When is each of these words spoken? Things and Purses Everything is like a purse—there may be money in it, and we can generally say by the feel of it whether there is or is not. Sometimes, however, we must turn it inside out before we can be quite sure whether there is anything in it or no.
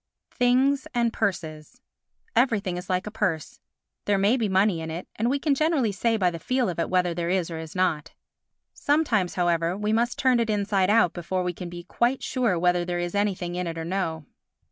Things 0.31 0.87
and 0.95 1.13
Purses 1.13 1.79
Everything 2.35 2.75
is 2.75 2.89
like 2.89 3.05
a 3.05 3.11
purse—there 3.11 4.17
may 4.17 4.35
be 4.35 4.49
money 4.49 4.81
in 4.81 4.89
it, 4.89 5.07
and 5.15 5.29
we 5.29 5.37
can 5.37 5.53
generally 5.53 5.91
say 5.91 6.17
by 6.17 6.31
the 6.31 6.39
feel 6.39 6.69
of 6.69 6.79
it 6.79 6.89
whether 6.89 7.13
there 7.13 7.29
is 7.29 7.51
or 7.51 7.59
is 7.59 7.75
not. 7.75 8.13
Sometimes, 8.73 9.35
however, 9.35 9.77
we 9.77 9.93
must 9.93 10.17
turn 10.17 10.39
it 10.39 10.49
inside 10.49 10.89
out 10.89 11.13
before 11.13 11.43
we 11.43 11.53
can 11.53 11.69
be 11.69 11.83
quite 11.83 12.23
sure 12.23 12.57
whether 12.57 12.83
there 12.83 12.97
is 12.97 13.13
anything 13.13 13.53
in 13.53 13.67
it 13.67 13.77
or 13.77 13.85
no. 13.85 14.25